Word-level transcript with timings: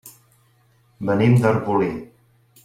Venim 1.09 1.37
d'Arbolí. 1.45 1.91